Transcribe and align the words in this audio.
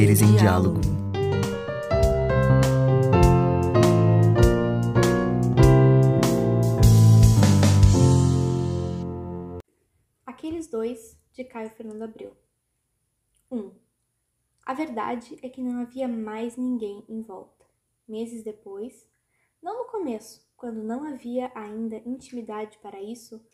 Saberes 0.00 0.22
em 0.22 0.34
diálogo. 0.34 0.80
Aqueles 10.24 10.68
dois 10.68 11.18
de 11.34 11.44
Caio 11.44 11.68
Fernando 11.68 12.00
Abreu. 12.00 12.34
1. 13.50 13.58
Um, 13.58 13.72
a 14.64 14.72
verdade 14.72 15.38
é 15.42 15.50
que 15.50 15.60
não 15.60 15.82
havia 15.82 16.08
mais 16.08 16.56
ninguém 16.56 17.04
em 17.06 17.20
volta. 17.20 17.66
Meses 18.08 18.42
depois, 18.42 19.06
não 19.62 19.84
no 19.84 19.90
começo, 19.90 20.48
quando 20.56 20.82
não 20.82 21.04
havia 21.04 21.52
ainda 21.54 21.96
intimidade 22.06 22.78
para 22.78 23.02
isso, 23.02 23.44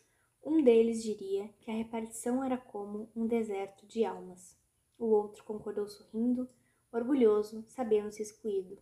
um 0.41 0.63
deles 0.63 1.03
diria 1.03 1.49
que 1.59 1.69
a 1.69 1.73
repartição 1.73 2.41
era 2.41 2.57
como 2.57 3.11
um 3.13 3.27
deserto 3.27 3.85
de 3.85 4.05
almas. 4.05 4.57
O 4.97 5.05
outro 5.05 5.43
concordou 5.43 5.87
sorrindo, 5.87 6.49
orgulhoso, 6.91 7.63
sabendo-se 7.67 8.21
excluído. 8.21 8.77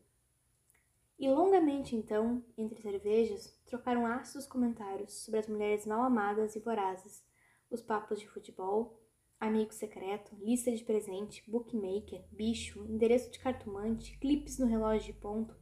E 1.18 1.30
longamente 1.30 1.96
então, 1.96 2.44
entre 2.58 2.82
cervejas, 2.82 3.58
trocaram 3.66 4.06
ácidos 4.06 4.46
comentários 4.46 5.24
sobre 5.24 5.40
as 5.40 5.48
mulheres 5.48 5.86
mal 5.86 6.04
amadas 6.04 6.56
e 6.56 6.60
vorazes, 6.60 7.24
os 7.70 7.82
papos 7.82 8.20
de 8.20 8.28
futebol, 8.28 9.02
amigo 9.40 9.74
secreto, 9.74 10.36
lista 10.36 10.72
de 10.72 10.84
presente, 10.84 11.50
bookmaker, 11.50 12.26
bicho, 12.32 12.86
endereço 12.86 13.32
de 13.32 13.40
cartomante, 13.40 14.18
clipes 14.20 14.60
no 14.60 14.66
relógio 14.66 15.14
de 15.14 15.20
ponto, 15.20 15.56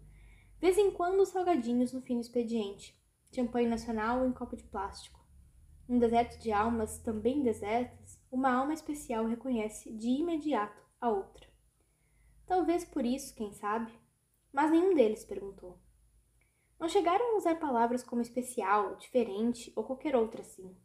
vez 0.59 0.77
em 0.77 0.91
quando 0.91 1.25
salgadinhos 1.25 1.93
no 1.93 2.01
fim 2.01 2.15
do 2.15 2.21
expediente, 2.21 2.99
champanhe 3.31 3.67
nacional 3.67 4.25
em 4.25 4.31
copo 4.31 4.55
de 4.55 4.63
plástico. 4.63 5.19
Um 5.87 5.99
deserto 5.99 6.39
de 6.39 6.51
almas 6.51 6.97
também 6.99 7.43
desertas, 7.43 8.02
uma 8.33 8.51
alma 8.51 8.73
especial 8.73 9.27
reconhece 9.27 9.93
de 9.93 10.09
imediato 10.09 10.83
a 10.99 11.07
outra. 11.07 11.47
Talvez 12.47 12.83
por 12.83 13.05
isso, 13.05 13.35
quem 13.35 13.53
sabe, 13.53 13.93
mas 14.51 14.71
nenhum 14.71 14.95
deles 14.95 15.23
perguntou. 15.23 15.77
Não 16.79 16.89
chegaram 16.89 17.33
a 17.33 17.37
usar 17.37 17.59
palavras 17.59 18.03
como 18.03 18.23
especial, 18.23 18.95
diferente 18.95 19.71
ou 19.75 19.83
qualquer 19.83 20.15
outra 20.15 20.41
assim, 20.41 20.75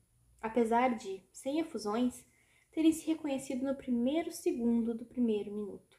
apesar 0.42 0.94
de, 0.98 1.24
sem 1.32 1.58
efusões, 1.58 2.22
terem 2.70 2.92
se 2.92 3.06
reconhecido 3.06 3.64
no 3.64 3.74
primeiro 3.74 4.30
segundo 4.30 4.94
do 4.94 5.06
primeiro 5.06 5.50
minuto. 5.50 5.98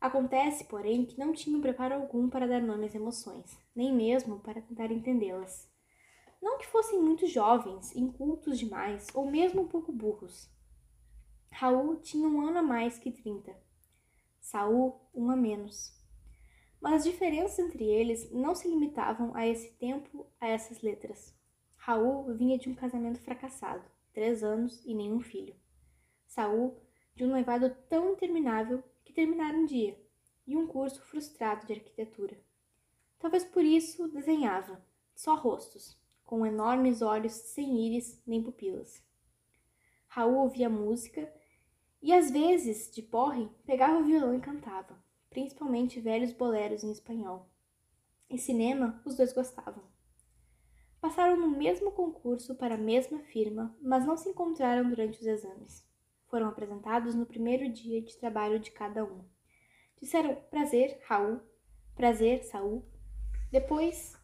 Acontece, 0.00 0.64
porém, 0.64 1.06
que 1.06 1.18
não 1.18 1.32
tinham 1.32 1.60
preparo 1.60 1.94
algum 1.94 2.28
para 2.28 2.48
dar 2.48 2.60
nome 2.60 2.86
às 2.86 2.96
emoções, 2.96 3.56
nem 3.76 3.94
mesmo 3.94 4.40
para 4.40 4.60
tentar 4.60 4.90
entendê-las. 4.90 5.67
Não 6.40 6.58
que 6.58 6.66
fossem 6.66 7.00
muito 7.00 7.26
jovens, 7.26 7.94
incultos 7.94 8.58
demais 8.58 9.06
ou 9.14 9.30
mesmo 9.30 9.62
um 9.62 9.68
pouco 9.68 9.92
burros. 9.92 10.48
Raul 11.50 11.96
tinha 11.96 12.28
um 12.28 12.40
ano 12.40 12.58
a 12.58 12.62
mais 12.62 12.98
que 12.98 13.10
trinta. 13.10 13.56
Saul, 14.40 15.00
um 15.12 15.30
a 15.30 15.36
menos. 15.36 15.92
Mas 16.80 16.94
as 16.94 17.04
diferenças 17.04 17.58
entre 17.58 17.84
eles 17.84 18.30
não 18.30 18.54
se 18.54 18.68
limitavam 18.68 19.34
a 19.34 19.46
esse 19.46 19.72
tempo, 19.72 20.26
a 20.40 20.46
essas 20.46 20.80
letras. 20.80 21.34
Raul 21.76 22.32
vinha 22.34 22.58
de 22.58 22.68
um 22.68 22.74
casamento 22.74 23.20
fracassado, 23.20 23.84
três 24.12 24.44
anos 24.44 24.84
e 24.84 24.94
nenhum 24.94 25.20
filho. 25.20 25.56
Saul, 26.26 26.80
de 27.14 27.24
um 27.24 27.28
noivado 27.28 27.74
tão 27.88 28.12
interminável 28.12 28.82
que 29.04 29.12
terminara 29.12 29.56
um 29.56 29.64
dia, 29.64 29.98
e 30.46 30.56
um 30.56 30.66
curso 30.66 31.02
frustrado 31.02 31.66
de 31.66 31.72
arquitetura. 31.72 32.38
Talvez 33.18 33.44
por 33.44 33.64
isso 33.64 34.08
desenhava, 34.08 34.82
só 35.14 35.34
rostos, 35.34 35.97
com 36.28 36.44
enormes 36.44 37.00
olhos 37.00 37.32
sem 37.32 37.86
íris 37.86 38.22
nem 38.26 38.42
pupilas. 38.42 39.02
Raul 40.08 40.36
ouvia 40.36 40.68
música 40.68 41.32
e, 42.02 42.12
às 42.12 42.30
vezes, 42.30 42.90
de 42.90 43.00
porre, 43.00 43.48
pegava 43.64 43.98
o 43.98 44.04
violão 44.04 44.34
e 44.34 44.40
cantava, 44.40 45.02
principalmente 45.30 46.00
velhos 46.00 46.30
boleros 46.34 46.84
em 46.84 46.92
espanhol. 46.92 47.48
Em 48.28 48.36
cinema, 48.36 49.00
os 49.06 49.16
dois 49.16 49.32
gostavam. 49.32 49.82
Passaram 51.00 51.34
no 51.40 51.48
mesmo 51.48 51.90
concurso 51.92 52.54
para 52.56 52.74
a 52.74 52.78
mesma 52.78 53.20
firma, 53.20 53.74
mas 53.80 54.04
não 54.04 54.14
se 54.14 54.28
encontraram 54.28 54.86
durante 54.86 55.18
os 55.18 55.26
exames. 55.26 55.82
Foram 56.26 56.48
apresentados 56.48 57.14
no 57.14 57.24
primeiro 57.24 57.72
dia 57.72 58.02
de 58.02 58.14
trabalho 58.18 58.60
de 58.60 58.70
cada 58.70 59.02
um. 59.02 59.24
Disseram 59.98 60.34
prazer, 60.50 61.00
Raul, 61.06 61.40
prazer, 61.94 62.44
Saul. 62.44 62.84
Depois, 63.50 64.14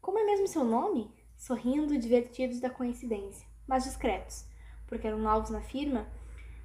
como 0.00 0.16
é 0.20 0.24
mesmo 0.24 0.46
seu 0.46 0.62
nome? 0.62 1.23
Sorrindo 1.36 1.98
divertidos 1.98 2.60
da 2.60 2.70
coincidência, 2.70 3.46
mas 3.66 3.84
discretos, 3.84 4.46
porque 4.86 5.06
eram 5.06 5.18
novos 5.18 5.50
na 5.50 5.60
firma 5.60 6.06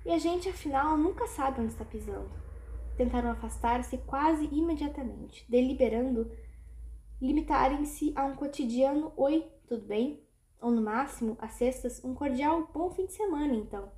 e 0.05 0.11
a 0.11 0.17
gente 0.17 0.49
afinal 0.49 0.97
nunca 0.97 1.27
sabe 1.27 1.61
onde 1.61 1.71
está 1.71 1.85
pisando. 1.85 2.31
Tentaram 2.95 3.31
afastar-se 3.31 3.97
quase 3.99 4.45
imediatamente, 4.51 5.45
deliberando 5.49 6.31
limitarem-se 7.21 8.13
a 8.15 8.25
um 8.25 8.35
cotidiano 8.35 9.13
oi, 9.17 9.49
tudo 9.67 9.85
bem? 9.85 10.23
Ou 10.61 10.71
no 10.71 10.81
máximo, 10.81 11.37
às 11.39 11.53
sextas, 11.53 12.03
um 12.03 12.13
cordial 12.13 12.69
bom 12.73 12.89
fim 12.91 13.05
de 13.05 13.13
semana, 13.13 13.53
então. 13.53 13.91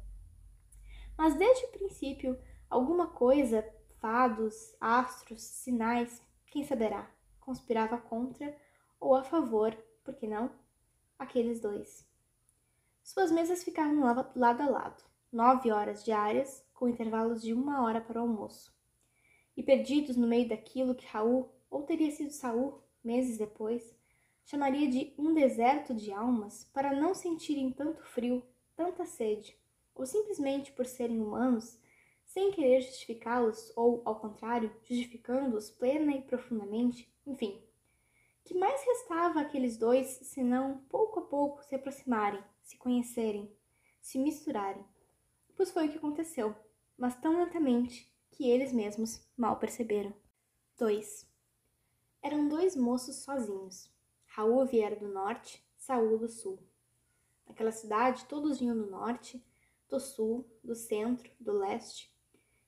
Mas 1.18 1.36
desde 1.36 1.66
o 1.66 1.72
princípio, 1.72 2.38
alguma 2.70 3.08
coisa, 3.08 3.68
fados, 4.00 4.76
astros, 4.80 5.42
sinais, 5.42 6.22
quem 6.48 6.64
saberá, 6.64 7.10
conspirava 7.40 7.98
contra 7.98 8.56
ou 9.00 9.16
a 9.16 9.24
favor, 9.24 9.76
por 10.04 10.16
que 10.16 10.28
não? 10.28 10.52
aqueles 11.22 11.60
dois. 11.60 12.04
Suas 13.04 13.32
mesas 13.32 13.64
ficavam 13.64 14.02
lado 14.36 14.62
a 14.62 14.70
lado, 14.70 15.04
nove 15.32 15.72
horas 15.72 16.04
diárias, 16.04 16.66
com 16.74 16.90
intervalos 16.90 17.44
de 17.44 17.54
uma 17.54 17.84
hora 17.84 18.02
para 18.02 18.20
o 18.20 18.24
almoço. 18.24 18.76
E 19.56 19.62
perdidos 19.62 20.18
no 20.18 20.28
meio 20.28 20.50
daquilo 20.50 20.96
que 20.96 21.06
Raul, 21.06 21.54
ou 21.70 21.84
teria 21.84 22.10
sido 22.10 22.32
Saul, 22.32 22.82
meses 23.04 23.38
depois, 23.38 23.96
chamaria 24.44 24.90
de 24.90 25.14
um 25.16 25.32
deserto 25.32 25.94
de 25.94 26.12
almas 26.12 26.64
para 26.74 26.92
não 26.92 27.14
sentirem 27.14 27.72
tanto 27.72 28.02
frio, 28.02 28.44
tanta 28.76 29.06
sede, 29.06 29.56
ou 29.94 30.08
simplesmente 30.08 30.72
por 30.72 30.88
serem 30.88 31.22
humanos, 31.22 31.80
sem 32.26 32.52
querer 32.52 32.82
justificá-los 32.82 33.72
ou, 33.76 34.02
ao 34.06 34.20
contrário, 34.20 34.76
justificando-os 34.84 35.70
plena 35.70 36.14
e 36.14 36.22
profundamente, 36.22 37.14
enfim, 37.28 37.62
que 38.44 38.54
mais 38.54 38.84
restava 38.84 39.42
àqueles 39.42 39.78
dois 39.78 40.08
senão, 40.24 40.80
pouco 40.90 41.20
a 41.20 41.24
pouco, 41.24 41.64
se 41.64 41.76
aproximarem, 41.76 42.44
se 42.64 42.78
conhecerem, 42.78 43.52
se 44.02 44.18
misturarem? 44.18 44.84
Pois 45.56 45.72
foi 45.72 45.88
o 45.88 45.92
que 45.92 45.98
aconteceu, 45.98 46.56
mas 46.98 47.16
tão 47.16 47.38
lentamente 47.38 48.12
que 48.32 48.50
eles 48.50 48.74
mesmos 48.74 49.26
mal 49.38 49.58
perceberam. 49.58 50.14
2. 50.78 51.30
Eram 52.24 52.48
dois 52.48 52.76
moços 52.76 53.18
sozinhos. 53.18 53.92
Raul 54.26 54.66
viera 54.66 54.96
do 54.96 55.08
norte, 55.08 55.64
Saul 55.78 56.18
do 56.18 56.28
sul. 56.28 56.60
Naquela 57.46 57.72
cidade, 57.72 58.26
todos 58.26 58.60
vinham 58.60 58.76
do 58.76 58.90
norte, 58.90 59.44
do 59.90 60.00
sul, 60.00 60.50
do 60.64 60.74
centro, 60.74 61.30
do 61.40 61.52
leste. 61.52 62.12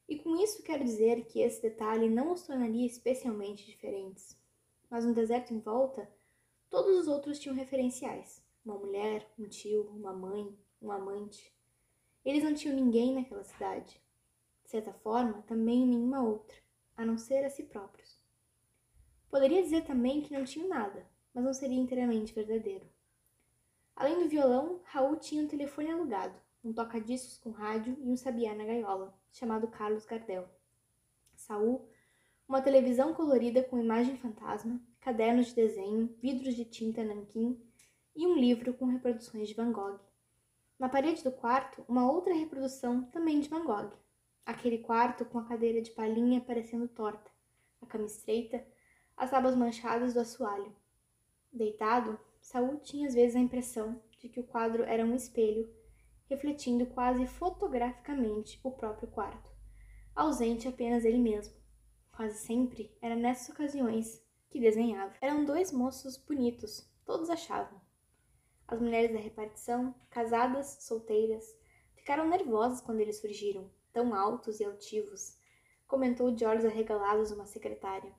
E 0.08 0.20
com 0.20 0.36
isso 0.36 0.62
quero 0.62 0.84
dizer 0.84 1.26
que 1.26 1.40
esse 1.40 1.62
detalhe 1.62 2.10
não 2.10 2.34
os 2.34 2.44
tornaria 2.44 2.86
especialmente 2.86 3.66
diferentes 3.66 4.38
mas 4.94 5.06
no 5.06 5.12
deserto 5.12 5.52
em 5.52 5.60
volta, 5.60 6.08
todos 6.70 6.96
os 7.00 7.08
outros 7.08 7.40
tinham 7.40 7.56
referenciais: 7.56 8.46
uma 8.64 8.78
mulher, 8.78 9.28
um 9.40 9.48
tio, 9.48 9.90
uma 9.90 10.14
mãe, 10.14 10.56
um 10.80 10.92
amante. 10.92 11.52
Eles 12.24 12.44
não 12.44 12.54
tinham 12.54 12.76
ninguém 12.76 13.16
naquela 13.16 13.44
cidade. 13.44 14.00
De 14.64 14.70
certa 14.70 14.94
forma, 14.94 15.42
também 15.48 15.84
nenhuma 15.88 16.22
outra, 16.22 16.56
a 16.96 17.04
não 17.04 17.18
ser 17.18 17.44
a 17.44 17.50
si 17.50 17.64
próprios. 17.64 18.24
Poderia 19.32 19.64
dizer 19.64 19.84
também 19.84 20.22
que 20.22 20.32
não 20.32 20.44
tinham 20.44 20.70
nada, 20.70 21.08
mas 21.34 21.44
não 21.44 21.56
seria 21.56 21.82
inteiramente 21.82 22.32
verdadeiro. 22.32 22.86
Além 23.96 24.22
do 24.22 24.30
violão, 24.30 24.80
Raul 24.84 25.16
tinha 25.16 25.44
um 25.44 25.48
telefone 25.48 25.90
alugado, 25.90 26.40
um 26.64 26.72
toca-discos 26.72 27.40
com 27.40 27.50
rádio 27.50 27.98
e 28.00 28.12
um 28.12 28.16
sabiá 28.16 28.54
na 28.54 28.64
gaiola, 28.64 29.20
chamado 29.32 29.68
Carlos 29.70 30.06
Gardel. 30.06 30.48
Saul 31.36 31.90
uma 32.54 32.62
televisão 32.62 33.16
colorida 33.16 33.64
com 33.64 33.80
imagem 33.80 34.16
fantasma, 34.16 34.80
cadernos 35.02 35.48
de 35.48 35.56
desenho, 35.56 36.16
vidros 36.22 36.56
de 36.56 36.64
tinta 36.64 37.04
nanquim 37.04 37.60
e 38.16 38.28
um 38.28 38.36
livro 38.36 38.76
com 38.76 38.86
reproduções 38.86 39.48
de 39.48 39.56
Van 39.56 39.72
Gogh. 39.72 40.00
Na 40.78 40.88
parede 40.88 41.24
do 41.24 41.32
quarto, 41.32 41.84
uma 41.88 42.12
outra 42.12 42.32
reprodução 42.32 43.06
também 43.06 43.40
de 43.40 43.50
Van 43.50 43.66
Gogh. 43.66 43.92
Aquele 44.46 44.78
quarto 44.78 45.26
com 45.26 45.40
a 45.40 45.46
cadeira 45.46 45.82
de 45.82 45.90
palhinha 45.90 46.42
parecendo 46.42 46.88
torta, 46.88 47.32
a 47.82 47.88
cama 47.88 48.06
estreita, 48.06 48.64
as 49.18 49.32
tábuas 49.32 49.56
manchadas 49.56 50.14
do 50.14 50.20
assoalho. 50.20 50.76
Deitado, 51.52 52.20
Saul 52.40 52.78
tinha 52.82 53.08
às 53.08 53.16
vezes 53.16 53.36
a 53.36 53.40
impressão 53.40 54.00
de 54.20 54.30
que 54.30 54.40
o 54.40 54.46
quadro 54.46 54.84
era 54.84 55.04
um 55.04 55.16
espelho, 55.16 55.68
refletindo 56.30 56.86
quase 56.86 57.26
fotograficamente 57.26 58.60
o 58.64 58.70
próprio 58.70 59.08
quarto, 59.08 59.50
ausente 60.16 60.68
apenas 60.68 61.04
ele 61.04 61.18
mesmo 61.18 61.63
quase 62.16 62.38
sempre, 62.38 62.96
era 63.02 63.16
nessas 63.16 63.50
ocasiões 63.50 64.24
que 64.50 64.60
desenhava. 64.60 65.14
Eram 65.20 65.44
dois 65.44 65.72
moços 65.72 66.16
bonitos, 66.16 66.88
todos 67.06 67.30
achavam. 67.30 67.82
As 68.68 68.80
mulheres 68.80 69.12
da 69.12 69.20
repartição, 69.20 69.94
casadas, 70.10 70.78
solteiras, 70.82 71.44
ficaram 71.96 72.30
nervosas 72.30 72.80
quando 72.82 73.00
eles 73.00 73.20
surgiram, 73.20 73.70
tão 73.92 74.14
altos 74.14 74.60
e 74.60 74.66
altivos, 74.66 75.38
comentou 75.88 76.32
de 76.32 76.46
olhos 76.46 76.66
arregalados 76.66 77.32
uma 77.32 77.46
secretária. 77.46 78.14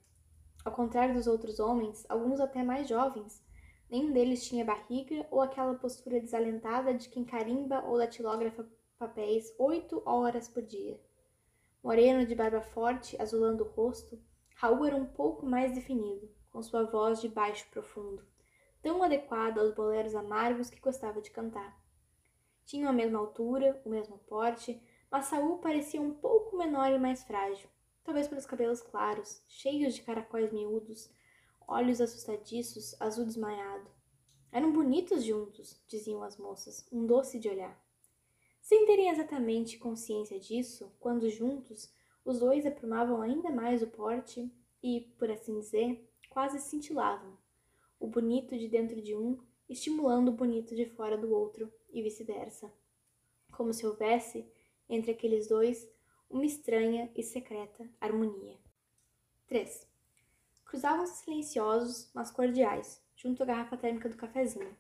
Ao 0.64 0.73
contrário 0.73 1.14
dos 1.14 1.26
outros 1.26 1.61
homens, 1.61 2.05
alguns 2.08 2.41
até 2.41 2.62
mais 2.62 2.88
jovens, 2.88 3.43
nenhum 3.88 4.12
deles 4.12 4.46
tinha 4.46 4.64
barriga 4.64 5.26
ou 5.31 5.41
aquela 5.41 5.75
postura 5.75 6.20
desalentada 6.20 6.94
de 6.94 7.08
quem 7.08 7.25
carimba 7.25 7.81
ou 7.85 7.99
datilógrafa 7.99 8.67
papéis 8.99 9.55
oito 9.58 10.02
horas 10.05 10.49
por 10.49 10.62
dia. 10.62 11.00
Moreno 11.84 12.25
de 12.25 12.34
barba 12.34 12.62
forte, 12.62 13.14
azulando 13.20 13.62
o 13.62 13.69
rosto, 13.69 14.19
Raul 14.54 14.86
era 14.86 14.96
um 14.96 15.04
pouco 15.04 15.44
mais 15.44 15.75
definido, 15.75 16.34
com 16.50 16.62
sua 16.62 16.84
voz 16.84 17.20
de 17.20 17.28
baixo 17.28 17.69
profundo, 17.70 18.26
tão 18.81 19.02
adequada 19.02 19.60
aos 19.60 19.75
boleros 19.75 20.14
amargos 20.14 20.70
que 20.70 20.81
gostava 20.81 21.20
de 21.20 21.31
cantar. 21.31 21.78
Tinham 22.64 22.88
a 22.88 22.92
mesma 22.94 23.19
altura, 23.19 23.82
o 23.84 23.90
mesmo 23.90 24.16
porte, 24.16 24.82
mas 25.10 25.26
Saul 25.26 25.58
parecia 25.58 26.00
um 26.00 26.14
pouco 26.14 26.56
menor 26.56 26.90
e 26.90 26.98
mais 26.98 27.22
frágil, 27.22 27.69
talvez 28.02 28.28
pelos 28.28 28.46
cabelos 28.46 28.81
claros, 28.81 29.44
cheios 29.46 29.94
de 29.94 30.00
caracóis 30.00 30.50
miúdos, 30.50 31.12
olhos 31.69 32.00
assustadiços, 32.00 32.98
azul 32.98 33.26
desmaiado. 33.26 33.90
Eram 34.50 34.72
bonitos 34.72 35.22
juntos, 35.22 35.84
diziam 35.86 36.22
as 36.22 36.38
moças, 36.38 36.88
um 36.90 37.04
doce 37.04 37.38
de 37.38 37.50
olhar. 37.50 37.78
Sem 38.64 38.87
terem 38.87 39.11
exatamente 39.11 39.76
consciência 39.76 40.40
disso, 40.40 40.90
quando 40.99 41.28
juntos, 41.28 41.93
os 42.25 42.38
dois 42.38 42.64
aprumavam 42.64 43.20
ainda 43.20 43.50
mais 43.50 43.82
o 43.82 43.87
porte 43.87 44.50
e, 44.82 45.02
por 45.19 45.31
assim 45.31 45.61
dizer, 45.61 46.11
quase 46.31 46.58
cintilavam. 46.58 47.37
O 48.00 48.06
bonito 48.06 48.56
de 48.56 48.66
dentro 48.66 49.02
de 49.02 49.14
um 49.14 49.38
estimulando 49.69 50.28
o 50.28 50.32
bonito 50.32 50.75
de 50.75 50.87
fora 50.87 51.19
do 51.19 51.31
outro 51.31 51.70
e 51.93 52.00
vice-versa. 52.00 52.72
Como 53.52 53.75
se 53.75 53.87
houvesse, 53.87 54.50
entre 54.88 55.10
aqueles 55.10 55.46
dois, 55.46 55.87
uma 56.31 56.46
estranha 56.46 57.12
e 57.14 57.22
secreta 57.22 57.87
harmonia. 58.00 58.56
3. 59.46 59.87
Cruzavam-se 60.64 61.22
silenciosos, 61.22 62.10
mas 62.14 62.31
cordiais, 62.31 62.99
junto 63.14 63.43
à 63.43 63.46
garrafa 63.46 63.76
térmica 63.76 64.08
do 64.08 64.17
cafezinho, 64.17 64.75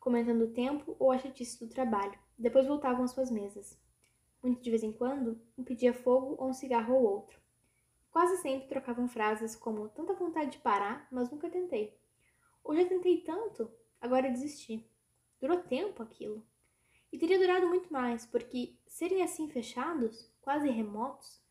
comentando 0.00 0.42
o 0.42 0.52
tempo 0.52 0.96
ou 0.98 1.12
a 1.12 1.18
chatice 1.18 1.64
do 1.64 1.72
trabalho. 1.72 2.18
Depois 2.38 2.66
voltavam 2.66 3.04
às 3.04 3.10
suas 3.10 3.30
mesas. 3.30 3.76
Muito 4.42 4.62
de 4.62 4.70
vez 4.70 4.84
em 4.84 4.92
quando, 4.92 5.40
um 5.56 5.64
pedia 5.64 5.92
fogo 5.92 6.36
ou 6.38 6.48
um 6.48 6.52
cigarro 6.52 6.94
ou 6.94 7.02
outro. 7.02 7.40
Quase 8.10 8.36
sempre 8.38 8.68
trocavam 8.68 9.08
frases 9.08 9.56
como 9.56 9.88
tanta 9.88 10.14
vontade 10.14 10.52
de 10.52 10.58
parar, 10.58 11.08
mas 11.10 11.30
nunca 11.30 11.50
tentei. 11.50 11.98
Ou 12.62 12.76
já 12.76 12.86
tentei 12.86 13.22
tanto, 13.22 13.70
agora 14.00 14.30
desisti. 14.30 14.88
Durou 15.40 15.58
tempo 15.58 16.02
aquilo. 16.02 16.46
E 17.12 17.18
teria 17.18 17.38
durado 17.38 17.66
muito 17.66 17.92
mais, 17.92 18.26
porque 18.26 18.76
serem 18.86 19.22
assim 19.22 19.48
fechados, 19.48 20.30
quase 20.40 20.68
remotos, 20.68 21.42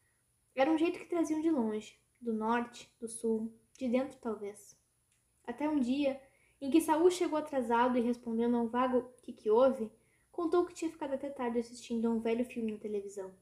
era 0.56 0.72
um 0.72 0.78
jeito 0.78 1.00
que 1.00 1.06
traziam 1.06 1.42
de 1.42 1.51
longe, 1.51 2.00
do 2.19 2.33
norte, 2.33 2.92
do 3.00 3.07
sul, 3.07 3.54
de 3.78 3.88
dentro 3.88 4.18
talvez. 4.19 4.75
Até 5.45 5.69
um 5.69 5.80
dia 5.80 6.19
em 6.60 6.69
que 6.72 6.81
Saul 6.81 7.12
chegou 7.12 7.38
atrasado 7.38 7.98
e 7.98 8.01
respondendo 8.01 8.57
a 8.57 8.62
um 8.62 8.68
vago 8.68 9.12
que 9.22 9.31
que 9.31 9.50
houve, 9.50 9.92
contou 10.38 10.63
que 10.66 10.74
tinha 10.75 10.92
ficado 10.92 11.16
até 11.16 11.31
tarde 11.31 11.57
assistindo 11.57 12.06
a 12.06 12.12
um 12.12 12.19
velho 12.19 12.45
filme 12.45 12.72
na 12.72 12.78
televisão. 12.78 13.34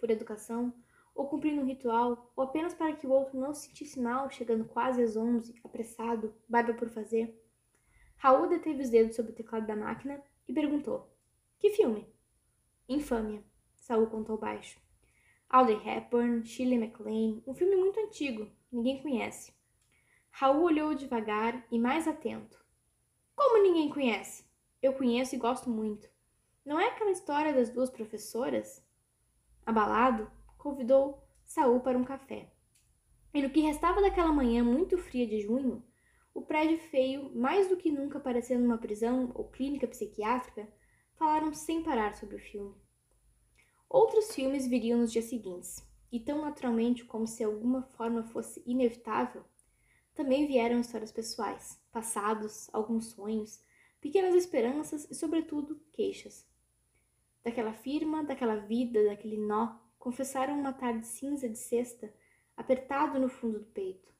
Por 0.00 0.10
educação, 0.10 0.74
ou 1.14 1.28
cumprindo 1.28 1.60
um 1.62 1.64
ritual, 1.64 2.32
ou 2.34 2.42
apenas 2.42 2.74
para 2.74 2.92
que 2.92 3.06
o 3.06 3.12
outro 3.12 3.38
não 3.38 3.54
se 3.54 3.68
sentisse 3.68 4.00
mal, 4.00 4.28
chegando 4.28 4.64
quase 4.64 5.00
às 5.00 5.16
onze, 5.16 5.54
apressado, 5.64 6.34
barba 6.48 6.74
por 6.74 6.88
fazer. 6.88 7.40
Raul 8.16 8.48
deteve 8.48 8.82
os 8.82 8.90
dedos 8.90 9.14
sobre 9.14 9.30
o 9.30 9.34
teclado 9.34 9.64
da 9.64 9.76
máquina 9.76 10.20
e 10.48 10.52
perguntou: 10.52 11.08
Que 11.56 11.70
filme? 11.70 12.04
Infâmia, 12.88 13.44
Saul 13.76 14.08
contou 14.08 14.36
baixo. 14.36 14.80
Audrey 15.48 15.80
Hepburn, 15.86 16.44
Shirley 16.44 16.80
MacLaine, 16.80 17.44
um 17.46 17.54
filme 17.54 17.76
muito 17.76 18.00
antigo, 18.00 18.50
ninguém 18.72 19.00
conhece. 19.00 19.52
Raul 20.32 20.64
olhou 20.64 20.96
devagar 20.96 21.64
e 21.70 21.78
mais 21.78 22.08
atento. 22.08 22.58
Como 23.36 23.62
ninguém 23.62 23.88
conhece? 23.88 24.47
Eu 24.80 24.92
conheço 24.92 25.34
e 25.34 25.38
gosto 25.38 25.68
muito. 25.68 26.08
Não 26.64 26.78
é 26.78 26.86
aquela 26.86 27.10
história 27.10 27.52
das 27.52 27.70
duas 27.70 27.90
professoras? 27.90 28.84
Abalado, 29.66 30.30
convidou 30.56 31.26
Saul 31.44 31.80
para 31.80 31.98
um 31.98 32.04
café. 32.04 32.52
E 33.34 33.42
no 33.42 33.50
que 33.50 33.60
restava 33.60 34.00
daquela 34.00 34.32
manhã 34.32 34.62
muito 34.62 34.96
fria 34.96 35.26
de 35.26 35.40
junho, 35.40 35.84
o 36.32 36.42
prédio 36.42 36.78
feio, 36.78 37.34
mais 37.34 37.68
do 37.68 37.76
que 37.76 37.90
nunca 37.90 38.20
parecendo 38.20 38.64
uma 38.64 38.78
prisão 38.78 39.32
ou 39.34 39.50
clínica 39.50 39.88
psiquiátrica, 39.88 40.68
falaram 41.14 41.52
sem 41.52 41.82
parar 41.82 42.14
sobre 42.14 42.36
o 42.36 42.40
filme. 42.40 42.74
Outros 43.88 44.34
filmes 44.34 44.66
viriam 44.66 45.00
nos 45.00 45.10
dias 45.10 45.24
seguintes, 45.24 45.84
e 46.12 46.20
tão 46.20 46.42
naturalmente 46.42 47.04
como 47.04 47.26
se 47.26 47.42
alguma 47.42 47.82
forma 47.82 48.22
fosse 48.22 48.62
inevitável, 48.64 49.44
também 50.14 50.46
vieram 50.46 50.80
histórias 50.80 51.10
pessoais, 51.10 51.80
passados, 51.90 52.68
alguns 52.72 53.06
sonhos, 53.06 53.60
pequenas 54.00 54.34
esperanças 54.34 55.08
e, 55.10 55.14
sobretudo, 55.14 55.80
queixas. 55.92 56.46
Daquela 57.42 57.72
firma, 57.72 58.22
daquela 58.22 58.56
vida, 58.56 59.04
daquele 59.04 59.36
nó, 59.36 59.76
confessaram 59.98 60.58
uma 60.58 60.72
tarde 60.72 61.06
cinza 61.06 61.48
de 61.48 61.58
sexta, 61.58 62.12
apertado 62.56 63.18
no 63.18 63.28
fundo 63.28 63.58
do 63.58 63.66
peito. 63.66 64.12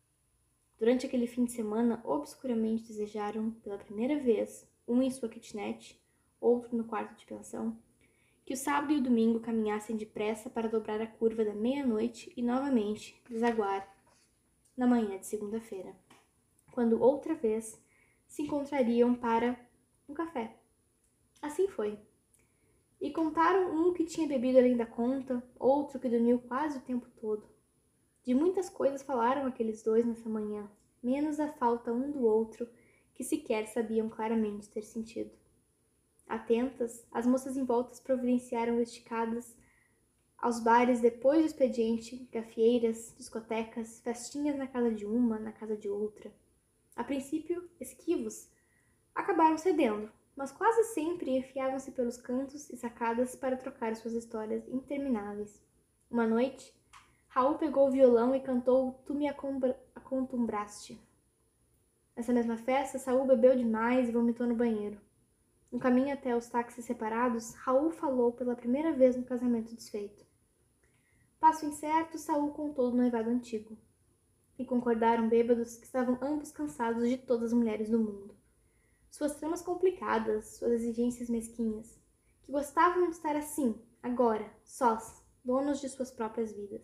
Durante 0.78 1.06
aquele 1.06 1.26
fim 1.26 1.44
de 1.44 1.52
semana, 1.52 2.00
obscuramente 2.04 2.86
desejaram, 2.86 3.50
pela 3.50 3.78
primeira 3.78 4.18
vez, 4.18 4.68
um 4.86 5.02
em 5.02 5.10
sua 5.10 5.28
kitnet, 5.28 6.00
outro 6.40 6.76
no 6.76 6.84
quarto 6.84 7.18
de 7.18 7.26
pensão, 7.26 7.76
que 8.44 8.54
o 8.54 8.56
sábado 8.56 8.92
e 8.92 8.96
o 8.96 9.02
domingo 9.02 9.40
caminhassem 9.40 9.96
depressa 9.96 10.48
para 10.48 10.68
dobrar 10.68 11.00
a 11.00 11.06
curva 11.06 11.44
da 11.44 11.54
meia-noite 11.54 12.32
e 12.36 12.42
novamente 12.42 13.20
desaguar 13.28 13.86
na 14.76 14.86
manhã 14.86 15.18
de 15.18 15.26
segunda-feira, 15.26 15.94
quando 16.72 17.02
outra 17.02 17.34
vez 17.34 17.78
se 18.26 18.42
encontrariam 18.42 19.14
para 19.14 19.58
um 20.08 20.14
café. 20.14 20.56
Assim 21.42 21.68
foi. 21.68 21.98
E 23.00 23.10
contaram 23.12 23.70
um 23.70 23.92
que 23.92 24.04
tinha 24.04 24.26
bebido 24.26 24.58
além 24.58 24.76
da 24.76 24.86
conta, 24.86 25.42
outro 25.58 26.00
que 26.00 26.08
dormiu 26.08 26.38
quase 26.40 26.78
o 26.78 26.82
tempo 26.82 27.06
todo. 27.20 27.48
De 28.24 28.34
muitas 28.34 28.68
coisas 28.68 29.02
falaram 29.02 29.46
aqueles 29.46 29.82
dois 29.82 30.04
nessa 30.04 30.28
manhã, 30.28 30.68
menos 31.02 31.38
a 31.38 31.52
falta 31.52 31.92
um 31.92 32.10
do 32.10 32.24
outro, 32.24 32.68
que 33.14 33.22
sequer 33.22 33.66
sabiam 33.68 34.08
claramente 34.08 34.68
ter 34.68 34.82
sentido. 34.82 35.30
Atentas, 36.26 37.06
as 37.10 37.26
moças 37.26 37.56
em 37.56 37.64
voltas 37.64 38.00
providenciaram 38.00 38.80
esticadas 38.80 39.56
aos 40.36 40.60
bares 40.60 41.00
depois 41.00 41.40
do 41.40 41.46
expediente, 41.46 42.28
gafieiras, 42.30 43.14
discotecas, 43.16 44.00
festinhas 44.00 44.56
na 44.56 44.66
casa 44.66 44.90
de 44.90 45.06
uma, 45.06 45.38
na 45.38 45.52
casa 45.52 45.76
de 45.76 45.88
outra. 45.88 46.32
A 46.94 47.02
princípio, 47.02 47.68
esquivos, 47.80 48.50
acabaram 49.18 49.58
cedendo, 49.58 50.08
mas 50.36 50.52
quase 50.52 50.94
sempre 50.94 51.36
enfiavam-se 51.36 51.90
pelos 51.90 52.16
cantos 52.16 52.70
e 52.70 52.76
sacadas 52.76 53.34
para 53.34 53.56
trocar 53.56 53.96
suas 53.96 54.14
histórias 54.14 54.66
intermináveis. 54.68 55.60
Uma 56.08 56.24
noite, 56.24 56.72
Raul 57.26 57.58
pegou 57.58 57.88
o 57.88 57.90
violão 57.90 58.32
e 58.32 58.40
cantou 58.40 58.92
Tu 59.04 59.12
me 59.12 59.28
acontumbraste. 59.28 61.00
Nessa 62.16 62.32
mesma 62.32 62.56
festa, 62.56 62.96
Saul 62.96 63.26
bebeu 63.26 63.56
demais 63.56 64.08
e 64.08 64.12
vomitou 64.12 64.46
no 64.46 64.54
banheiro. 64.54 65.00
No 65.70 65.80
caminho 65.80 66.14
até 66.14 66.36
os 66.36 66.48
táxis 66.48 66.84
separados, 66.84 67.54
Raul 67.54 67.90
falou 67.90 68.32
pela 68.32 68.54
primeira 68.54 68.92
vez 68.92 69.16
no 69.16 69.24
casamento 69.24 69.74
desfeito. 69.74 70.24
Passo 71.40 71.66
incerto, 71.66 72.18
Saul 72.18 72.52
contou 72.52 72.92
do 72.92 72.96
noivado 72.96 73.30
antigo. 73.30 73.76
E 74.56 74.64
concordaram 74.64 75.28
bêbados 75.28 75.76
que 75.76 75.84
estavam 75.84 76.16
ambos 76.22 76.52
cansados 76.52 77.08
de 77.08 77.16
todas 77.16 77.46
as 77.46 77.52
mulheres 77.52 77.90
do 77.90 77.98
mundo 77.98 78.37
suas 79.10 79.34
tramas 79.36 79.62
complicadas, 79.62 80.56
suas 80.56 80.72
exigências 80.72 81.28
mesquinhas, 81.28 81.98
que 82.42 82.52
gostavam 82.52 83.08
de 83.08 83.16
estar 83.16 83.36
assim, 83.36 83.80
agora, 84.02 84.50
sós, 84.64 85.22
donos 85.44 85.80
de 85.80 85.88
suas 85.88 86.10
próprias 86.10 86.52
vidas. 86.52 86.82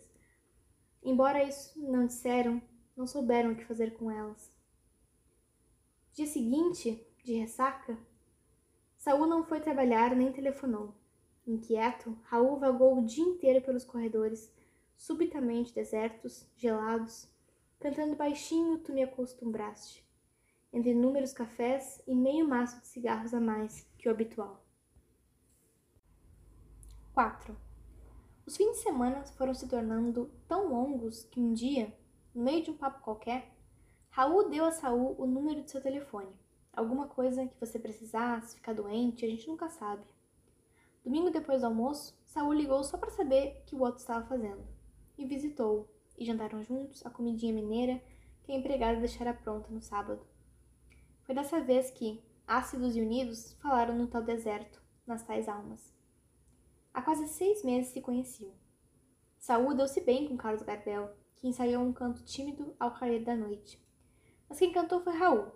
Embora 1.03 1.43
isso 1.43 1.79
não 1.79 2.07
disseram, 2.07 2.61
não 2.95 3.05
souberam 3.05 3.51
o 3.51 3.55
que 3.55 3.65
fazer 3.65 3.95
com 3.97 4.09
elas. 4.09 4.51
Dia 6.13 6.25
seguinte, 6.25 7.05
de 7.23 7.33
ressaca, 7.33 7.97
Saul 8.95 9.27
não 9.27 9.43
foi 9.43 9.59
trabalhar 9.59 10.15
nem 10.15 10.31
telefonou. 10.31 10.95
Inquieto, 11.45 12.17
Raul 12.23 12.57
vagou 12.57 12.97
o 12.97 13.05
dia 13.05 13.23
inteiro 13.23 13.63
pelos 13.63 13.83
corredores, 13.83 14.51
subitamente 14.97 15.75
desertos, 15.75 16.47
gelados, 16.55 17.29
cantando 17.79 18.15
baixinho 18.15 18.79
Tu 18.79 18.93
me 18.93 19.03
acostumbraste 19.03 20.04
entre 20.71 20.91
inúmeros 20.91 21.33
cafés 21.33 22.01
e 22.05 22.15
meio 22.15 22.47
maço 22.47 22.79
de 22.81 22.87
cigarros 22.87 23.33
a 23.33 23.39
mais 23.39 23.87
que 23.97 24.07
o 24.07 24.11
habitual. 24.11 24.63
4. 27.13 27.55
Os 28.45 28.57
fins 28.57 28.73
de 28.73 28.83
semana 28.83 29.23
foram 29.25 29.53
se 29.53 29.67
tornando 29.67 30.29
tão 30.47 30.69
longos 30.69 31.23
que 31.23 31.39
um 31.39 31.53
dia, 31.53 31.97
no 32.33 32.43
meio 32.43 32.63
de 32.63 32.71
um 32.71 32.77
papo 32.77 33.01
qualquer, 33.01 33.55
Raul 34.09 34.49
deu 34.49 34.65
a 34.65 34.71
Saul 34.71 35.15
o 35.17 35.25
número 35.25 35.63
de 35.63 35.71
seu 35.71 35.81
telefone. 35.81 36.31
Alguma 36.73 37.07
coisa 37.07 37.47
que 37.47 37.59
você 37.59 37.79
precisasse, 37.79 38.55
ficar 38.55 38.73
doente, 38.73 39.25
a 39.25 39.29
gente 39.29 39.47
nunca 39.47 39.69
sabe. 39.69 40.03
Domingo 41.03 41.31
depois 41.31 41.61
do 41.61 41.67
almoço, 41.67 42.17
Saul 42.25 42.53
ligou 42.53 42.83
só 42.83 42.97
para 42.97 43.11
saber 43.11 43.61
o 43.61 43.65
que 43.65 43.75
o 43.75 43.81
outro 43.81 43.99
estava 43.99 44.25
fazendo 44.25 44.63
e 45.17 45.25
visitou 45.25 45.89
e 46.17 46.25
jantaram 46.25 46.61
juntos 46.63 47.05
a 47.05 47.09
comidinha 47.09 47.53
mineira 47.53 48.01
que 48.43 48.51
a 48.51 48.55
empregada 48.55 48.99
deixara 48.99 49.33
pronta 49.33 49.71
no 49.71 49.81
sábado. 49.81 50.25
Foi 51.25 51.33
dessa 51.33 51.59
vez 51.59 51.89
que, 51.89 52.23
ácidos 52.45 52.95
e 52.95 53.01
unidos, 53.01 53.53
falaram 53.53 53.97
no 53.97 54.07
tal 54.07 54.21
deserto, 54.21 54.79
nas 55.07 55.23
tais 55.23 55.49
almas. 55.49 55.91
Há 56.93 57.01
quase 57.01 57.27
seis 57.27 57.63
meses 57.63 57.91
se 57.91 57.99
conheciam. 57.99 58.53
Saúl 59.39 59.73
deu-se 59.73 59.99
bem 60.01 60.27
com 60.27 60.37
Carlos 60.37 60.61
Gardel, 60.61 61.15
que 61.35 61.47
ensaiou 61.47 61.83
um 61.83 61.91
canto 61.91 62.23
tímido 62.23 62.75
ao 62.79 62.93
cair 62.93 63.23
da 63.23 63.35
noite. 63.35 63.83
Mas 64.47 64.59
quem 64.59 64.71
cantou 64.71 65.01
foi 65.01 65.13
Raul. 65.13 65.51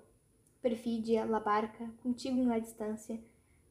Perfídia, 0.60 1.24
Labarca, 1.24 1.88
contigo 2.02 2.38
em 2.38 2.48
lá 2.48 2.58
distância, 2.58 3.24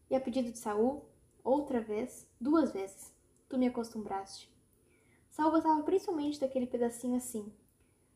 e 0.09 0.15
a 0.15 0.21
pedido 0.21 0.53
de 0.53 0.59
Saul, 0.59 1.05
outra 1.43 1.81
vez, 1.81 2.31
duas 2.41 2.73
vezes, 2.73 3.13
tu 3.49 3.59
me 3.59 3.67
acostumbraste. 3.67 4.51
Saul 5.29 5.51
gostava 5.51 5.83
principalmente 5.83 6.41
daquele 6.41 6.67
pedacinho 6.67 7.17
assim. 7.17 7.53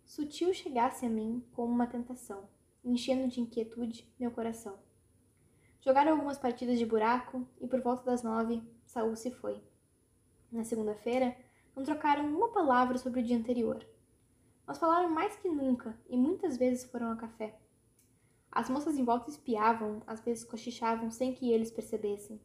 Sutil 0.04 0.54
chegasse 0.54 1.04
a 1.04 1.10
mim 1.10 1.44
como 1.52 1.72
uma 1.72 1.86
tentação, 1.86 2.48
enchendo 2.84 3.28
de 3.28 3.40
inquietude 3.40 4.12
meu 4.18 4.30
coração. 4.30 4.78
Jogaram 5.80 6.12
algumas 6.12 6.38
partidas 6.38 6.78
de 6.78 6.86
buraco 6.86 7.46
e 7.60 7.66
por 7.66 7.80
volta 7.80 8.04
das 8.04 8.22
nove, 8.22 8.62
Saul 8.84 9.16
se 9.16 9.30
foi. 9.30 9.62
Na 10.50 10.64
segunda-feira, 10.64 11.36
não 11.74 11.82
trocaram 11.82 12.26
uma 12.26 12.52
palavra 12.52 12.98
sobre 12.98 13.20
o 13.20 13.22
dia 13.22 13.36
anterior. 13.36 13.84
Mas 14.66 14.78
falaram 14.78 15.10
mais 15.10 15.34
que 15.36 15.48
nunca 15.48 15.98
e 16.08 16.16
muitas 16.16 16.56
vezes 16.56 16.84
foram 16.84 17.10
a 17.10 17.16
café. 17.16 17.58
As 18.50 18.68
moças 18.68 18.98
em 18.98 19.04
volta 19.04 19.30
espiavam, 19.30 20.02
às 20.06 20.20
vezes 20.20 20.44
cochichavam 20.44 21.10
sem 21.10 21.32
que 21.32 21.50
eles 21.50 21.70
percebessem. 21.70 22.40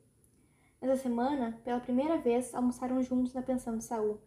Nessa 0.81 1.03
semana, 1.03 1.59
pela 1.63 1.79
primeira 1.79 2.17
vez, 2.17 2.55
almoçaram 2.55 3.03
juntos 3.03 3.33
na 3.33 3.41
pensão 3.41 3.77
de 3.77 3.83
Saul. 3.83 4.21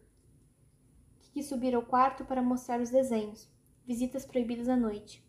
Que 1.20 1.30
quis 1.30 1.46
subir 1.46 1.74
ao 1.74 1.82
quarto 1.82 2.24
para 2.24 2.42
mostrar 2.42 2.80
os 2.80 2.90
desenhos, 2.90 3.48
visitas 3.86 4.26
proibidas 4.26 4.68
à 4.68 4.76
noite. 4.76 5.24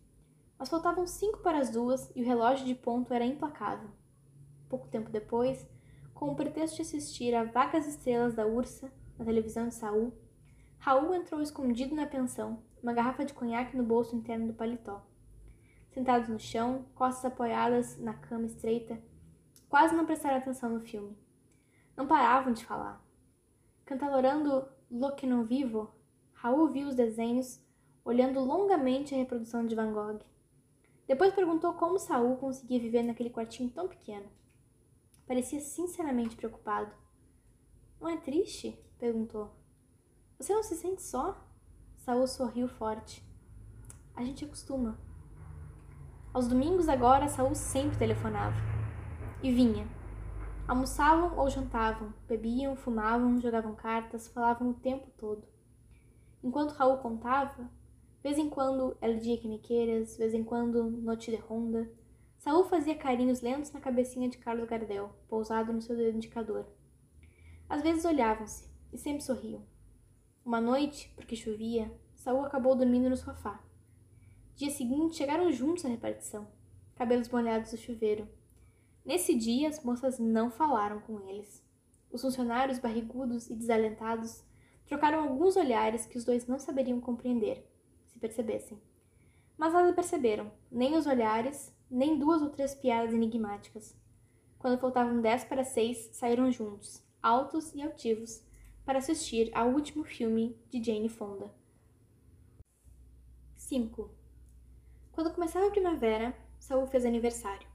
Mas 0.61 0.69
faltavam 0.69 1.07
cinco 1.07 1.39
para 1.39 1.57
as 1.57 1.71
duas 1.71 2.11
e 2.15 2.21
o 2.21 2.23
relógio 2.23 2.67
de 2.67 2.75
ponto 2.75 3.11
era 3.11 3.25
implacável. 3.25 3.89
Pouco 4.69 4.87
tempo 4.87 5.09
depois, 5.09 5.67
com 6.13 6.29
o 6.29 6.35
pretexto 6.35 6.75
de 6.75 6.81
assistir 6.83 7.33
a 7.33 7.43
vagas 7.43 7.87
estrelas 7.87 8.35
da 8.35 8.45
Ursa 8.45 8.93
na 9.17 9.25
televisão 9.25 9.67
de 9.67 9.73
Saul, 9.73 10.13
Raul 10.77 11.15
entrou 11.15 11.41
escondido 11.41 11.95
na 11.95 12.05
pensão, 12.05 12.61
uma 12.83 12.93
garrafa 12.93 13.25
de 13.25 13.33
conhaque 13.33 13.75
no 13.75 13.81
bolso 13.81 14.15
interno 14.15 14.45
do 14.45 14.53
paletó. 14.53 15.03
Sentados 15.89 16.29
no 16.29 16.39
chão, 16.39 16.85
costas 16.93 17.25
apoiadas 17.25 17.97
na 17.97 18.13
cama 18.13 18.45
estreita, 18.45 19.01
quase 19.67 19.95
não 19.95 20.05
prestaram 20.05 20.37
atenção 20.37 20.69
no 20.69 20.81
filme. 20.81 21.17
Não 21.97 22.05
paravam 22.05 22.53
de 22.53 22.63
falar. 22.63 23.03
Cantalorando 23.83 24.67
Lo 24.91 25.15
que 25.15 25.25
non 25.25 25.43
vivo, 25.43 25.91
Raul 26.33 26.67
viu 26.67 26.87
os 26.87 26.93
desenhos, 26.93 27.59
olhando 28.05 28.39
longamente 28.39 29.15
a 29.15 29.17
reprodução 29.17 29.65
de 29.65 29.73
Van 29.73 29.91
Gogh. 29.91 30.21
Depois 31.11 31.33
perguntou 31.33 31.73
como 31.73 31.99
Saul 31.99 32.37
conseguia 32.37 32.79
viver 32.79 33.03
naquele 33.03 33.29
quartinho 33.29 33.69
tão 33.69 33.85
pequeno. 33.85 34.31
Parecia 35.27 35.59
sinceramente 35.59 36.37
preocupado. 36.37 36.89
Não 37.99 38.07
é 38.07 38.15
triste? 38.15 38.81
perguntou. 38.97 39.51
Você 40.37 40.53
não 40.53 40.63
se 40.63 40.73
sente 40.77 41.01
só? 41.01 41.45
Saul 41.97 42.25
sorriu 42.27 42.69
forte. 42.69 43.21
A 44.15 44.23
gente 44.23 44.45
acostuma. 44.45 44.97
Aos 46.33 46.47
domingos 46.47 46.87
agora, 46.87 47.27
Saul 47.27 47.55
sempre 47.55 47.97
telefonava. 47.97 48.55
E 49.43 49.51
vinha. 49.51 49.85
Almoçavam 50.65 51.37
ou 51.37 51.49
jantavam, 51.49 52.13
bebiam, 52.25 52.77
fumavam, 52.77 53.41
jogavam 53.41 53.75
cartas, 53.75 54.29
falavam 54.29 54.69
o 54.69 54.75
tempo 54.75 55.11
todo. 55.17 55.45
Enquanto 56.41 56.71
Raul 56.71 56.99
contava, 56.99 57.69
Vez 58.23 58.37
em 58.37 58.47
quando 58.47 58.95
El 59.01 59.19
dia 59.19 59.35
que 59.35 59.47
me 59.47 59.57
queiras, 59.57 60.15
vez 60.15 60.35
em 60.35 60.43
quando 60.43 60.91
Noite 60.91 61.31
de 61.31 61.37
Ronda. 61.37 61.91
Saul 62.37 62.65
fazia 62.65 62.93
carinhos 62.93 63.41
lentos 63.41 63.71
na 63.71 63.81
cabecinha 63.81 64.29
de 64.29 64.37
Carlos 64.37 64.69
Gardel, 64.69 65.09
pousado 65.27 65.73
no 65.73 65.81
seu 65.81 65.97
dedo 65.97 66.17
indicador. 66.17 66.67
Às 67.67 67.81
vezes 67.81 68.05
olhavam-se 68.05 68.69
e 68.93 68.97
sempre 68.99 69.23
sorriam. 69.23 69.65
Uma 70.45 70.61
noite, 70.61 71.11
porque 71.15 71.35
chovia, 71.35 71.91
Saul 72.13 72.45
acabou 72.45 72.75
dormindo 72.75 73.09
no 73.09 73.17
sofá. 73.17 73.59
Dia 74.55 74.69
seguinte 74.69 75.15
chegaram 75.15 75.51
juntos 75.51 75.83
à 75.83 75.87
repartição, 75.87 76.47
cabelos 76.93 77.27
molhados 77.27 77.71
do 77.71 77.77
chuveiro. 77.77 78.29
Nesse 79.03 79.33
dia 79.33 79.67
as 79.67 79.83
moças 79.83 80.19
não 80.19 80.51
falaram 80.51 80.99
com 81.01 81.27
eles. 81.27 81.65
Os 82.11 82.21
funcionários 82.21 82.77
barrigudos 82.77 83.49
e 83.49 83.55
desalentados 83.55 84.43
trocaram 84.85 85.23
alguns 85.23 85.55
olhares 85.55 86.05
que 86.05 86.19
os 86.19 86.23
dois 86.23 86.45
não 86.45 86.59
saberiam 86.59 87.01
compreender 87.01 87.70
percebessem. 88.21 88.79
Mas 89.57 89.73
nada 89.73 89.91
perceberam, 89.91 90.51
nem 90.71 90.95
os 90.95 91.05
olhares, 91.05 91.75
nem 91.89 92.17
duas 92.17 92.41
ou 92.41 92.49
três 92.49 92.73
piadas 92.73 93.13
enigmáticas. 93.13 93.99
Quando 94.57 94.79
faltavam 94.79 95.19
dez 95.19 95.43
para 95.43 95.65
seis, 95.65 96.09
saíram 96.13 96.49
juntos, 96.51 97.03
altos 97.21 97.73
e 97.75 97.81
altivos, 97.81 98.41
para 98.85 98.99
assistir 98.99 99.51
ao 99.53 99.69
último 99.69 100.03
filme 100.03 100.57
de 100.69 100.83
Jane 100.83 101.09
Fonda. 101.09 101.51
5. 103.57 104.09
Quando 105.11 105.33
começava 105.33 105.67
a 105.67 105.71
primavera, 105.71 106.35
Saul 106.59 106.87
fez 106.87 107.05
aniversário. 107.05 107.67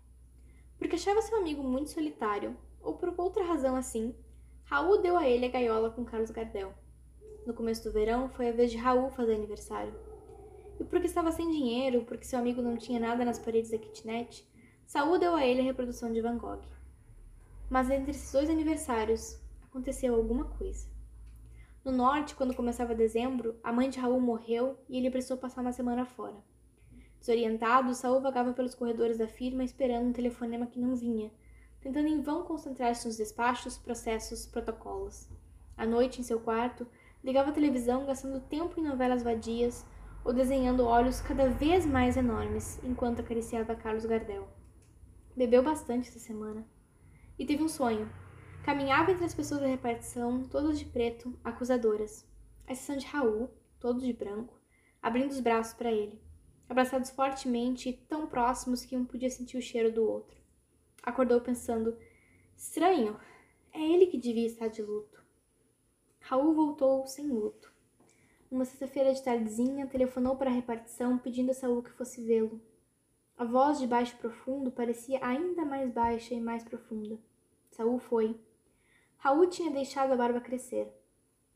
Porque 0.79 0.97
achava 0.97 1.23
seu 1.23 1.39
amigo 1.39 1.63
muito 1.63 1.91
solitário, 1.91 2.57
ou 2.81 2.95
por 2.95 3.15
outra 3.19 3.45
razão 3.45 3.77
assim, 3.77 4.15
Raul 4.65 5.01
deu 5.01 5.17
a 5.17 5.29
ele 5.29 5.47
a 5.47 5.51
gaiola 5.51 5.91
com 5.91 6.05
Carlos 6.05 6.31
Gardel. 6.31 6.75
No 7.47 7.55
começo 7.55 7.85
do 7.85 7.93
verão, 7.93 8.29
foi 8.29 8.49
a 8.49 8.53
vez 8.53 8.71
de 8.71 8.77
Raul 8.77 9.11
fazer 9.11 9.35
aniversário. 9.35 9.95
Porque 10.89 11.07
estava 11.07 11.33
sem 11.33 11.51
dinheiro, 11.51 12.05
porque 12.05 12.25
seu 12.25 12.39
amigo 12.39 12.63
não 12.63 12.77
tinha 12.77 13.01
nada 13.01 13.25
nas 13.25 13.39
paredes 13.39 13.71
da 13.71 13.79
kitnet, 13.79 14.47
Saul 14.87 15.19
deu 15.19 15.35
a 15.35 15.45
ele 15.45 15.61
a 15.61 15.65
reprodução 15.65 16.13
de 16.13 16.21
Van 16.21 16.39
Gogh. 16.39 16.63
Mas 17.69 17.91
entre 17.91 18.13
esses 18.13 18.31
dois 18.31 18.49
aniversários 18.49 19.41
aconteceu 19.65 20.15
alguma 20.15 20.45
coisa. 20.45 20.89
No 21.85 21.91
norte, 21.91 22.35
quando 22.35 22.55
começava 22.55 22.95
dezembro, 22.95 23.57
a 23.63 23.73
mãe 23.73 23.91
de 23.91 23.99
Raul 23.99 24.21
morreu 24.21 24.79
e 24.89 24.97
ele 24.97 25.11
precisou 25.11 25.37
passar 25.37 25.61
uma 25.61 25.73
semana 25.73 26.05
fora. 26.05 26.37
Desorientado, 27.19 27.95
Saul 27.95 28.21
vagava 28.21 28.53
pelos 28.53 28.75
corredores 28.75 29.19
da 29.19 29.27
firma 29.27 29.65
esperando 29.65 30.07
um 30.07 30.13
telefonema 30.13 30.67
que 30.67 30.79
não 30.79 30.95
vinha, 30.95 31.33
tentando 31.81 32.07
em 32.07 32.21
vão 32.21 32.45
concentrar-se 32.45 33.07
nos 33.07 33.17
despachos, 33.17 33.77
processos, 33.77 34.47
protocolos. 34.47 35.29
À 35.77 35.85
noite, 35.85 36.21
em 36.21 36.25
seu 36.25 36.41
quarto, 36.41 36.87
ligava 37.23 37.51
a 37.51 37.53
televisão 37.53 38.07
gastando 38.07 38.41
tempo 38.41 38.79
em 38.79 38.85
novelas 38.85 39.23
vadias, 39.23 39.85
ou 40.27 40.33
desenhando 40.33 40.85
olhos 40.85 41.21
cada 41.21 41.49
vez 41.49 41.87
mais 41.87 42.17
enormes 42.17 42.83
enquanto 42.83 43.21
acariciava 43.21 43.77
Carlos 43.77 44.05
Gardel. 44.05 44.49
Bebeu 45.37 45.63
bastante 45.63 46.09
essa 46.09 46.19
semana. 46.19 46.67
E 47.39 47.47
teve 47.47 47.63
um 47.63 47.69
sonho. 47.69 48.11
Caminhava 48.65 49.13
entre 49.13 49.25
as 49.25 49.33
pessoas 49.33 49.61
da 49.61 49.69
repartição, 49.69 50.43
todas 50.43 50.81
de 50.81 50.85
preto, 50.85 51.39
acusadoras. 51.45 52.29
A 52.67 52.73
exceção 52.73 52.97
de 52.97 53.07
Raul, 53.07 53.49
todos 53.79 54.03
de 54.03 54.13
branco, 54.13 54.59
abrindo 55.01 55.31
os 55.31 55.39
braços 55.39 55.75
para 55.75 55.93
ele, 55.93 56.21
abraçados 56.69 57.11
fortemente 57.11 57.89
e 57.89 57.93
tão 57.93 58.27
próximos 58.27 58.85
que 58.85 58.97
um 58.97 59.05
podia 59.05 59.31
sentir 59.31 59.57
o 59.57 59.63
cheiro 59.63 59.93
do 59.93 60.03
outro. 60.05 60.37
Acordou 61.05 61.41
pensando: 61.41 61.97
estranho, 62.57 63.17
é 63.73 63.81
ele 63.81 64.07
que 64.07 64.19
devia 64.19 64.47
estar 64.49 64.67
de 64.67 64.83
luto. 64.83 65.23
Raul 66.19 66.53
voltou 66.53 67.07
sem 67.07 67.29
luto. 67.29 67.76
Uma 68.49 68.65
sexta-feira 68.65 69.13
de 69.13 69.23
tardezinha, 69.25 69.89
telefonou 69.89 70.37
para 70.37 70.49
a 70.49 70.53
repartição 70.53 71.19
pedindo 71.19 71.51
a 71.51 71.55
Saul 71.55 71.83
que 71.83 71.91
fosse 71.91 72.23
vê-lo. 72.23 72.61
A 73.37 73.45
voz 73.45 73.81
de 73.81 73.89
baixo 73.89 74.17
profundo 74.19 74.71
parecia 74.71 75.19
ainda 75.21 75.65
mais 75.65 75.91
baixa 75.91 76.33
e 76.33 76.41
mais 76.41 76.63
profunda. 76.63 77.19
Saul 77.71 77.99
foi. 77.99 78.41
Raul 79.17 79.49
tinha 79.49 79.71
deixado 79.71 80.13
a 80.13 80.17
barba 80.17 80.41
crescer. 80.41 80.93